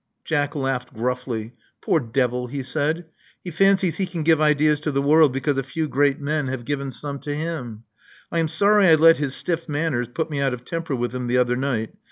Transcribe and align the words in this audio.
Jack 0.25 0.55
laughed 0.55 0.95
gruffly. 0.95 1.53
Poor 1.79 1.99
devil!" 1.99 2.47
he 2.47 2.63
said, 2.63 3.05
he 3.43 3.51
fancies 3.51 3.97
he 3.97 4.07
can 4.07 4.23
give 4.23 4.41
ideas 4.41 4.79
to 4.79 4.91
the 4.91 4.99
world 4.99 5.31
because 5.31 5.59
a 5.59 5.61
few 5.61 5.87
great 5.87 6.19
men 6.19 6.47
have 6.47 6.65
given 6.65 6.91
some 6.91 7.19
to 7.19 7.35
him. 7.35 7.83
I 8.31 8.39
am 8.39 8.47
sorry 8.47 8.87
I 8.87 8.95
let 8.95 9.17
his 9.17 9.35
stiff 9.35 9.69
manners 9.69 10.07
put 10.07 10.31
me 10.31 10.41
out 10.41 10.55
of 10.55 10.65
temper 10.65 10.95
with 10.95 11.13
him 11.13 11.27
the 11.27 11.37
other 11.37 11.55
night. 11.55 11.93